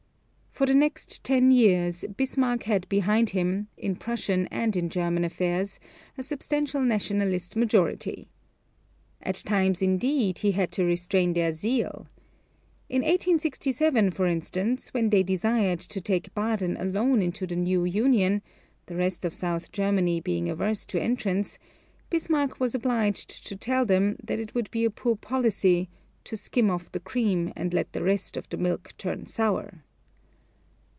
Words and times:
For 0.53 0.65
the 0.65 0.73
next 0.75 1.23
ten 1.23 1.49
years 1.49 2.03
Bismarck 2.17 2.63
had 2.63 2.87
behind 2.89 3.29
him, 3.29 3.69
in 3.77 3.95
Prussian 3.95 4.47
and 4.47 4.75
in 4.75 4.89
German 4.89 5.23
affairs, 5.23 5.79
a 6.17 6.23
substantial 6.23 6.81
nationalist 6.81 7.55
majority. 7.55 8.27
At 9.21 9.35
times, 9.35 9.81
indeed, 9.81 10.39
he 10.39 10.51
had 10.51 10.71
to 10.73 10.83
restrain 10.83 11.31
their 11.33 11.53
zeal. 11.53 12.05
In 12.89 13.01
1867, 13.01 14.11
for 14.11 14.27
instance, 14.27 14.93
when 14.93 15.09
they 15.09 15.23
desired 15.23 15.79
to 15.79 16.01
take 16.01 16.35
Baden 16.35 16.75
alone 16.77 17.21
into 17.21 17.47
the 17.47 17.55
new 17.55 17.85
union, 17.85 18.41
the 18.87 18.97
rest 18.97 19.23
of 19.23 19.33
South 19.33 19.71
Germany 19.71 20.19
being 20.19 20.49
averse 20.49 20.85
to 20.87 21.01
entrance, 21.01 21.57
Bismarck 22.09 22.59
was 22.59 22.75
obliged 22.75 23.47
to 23.47 23.55
tell 23.55 23.85
them 23.85 24.17
that 24.21 24.37
it 24.39 24.53
would 24.53 24.69
be 24.69 24.83
a 24.83 24.91
poor 24.91 25.15
policy 25.15 25.87
"to 26.25 26.35
skim 26.37 26.69
off 26.69 26.91
the 26.91 26.99
cream 26.99 27.51
and 27.55 27.73
let 27.73 27.93
the 27.93 28.03
rest 28.03 28.35
of 28.35 28.49
the 28.49 28.57
milk 28.57 28.93
turn 28.97 29.25
sour." 29.25 29.85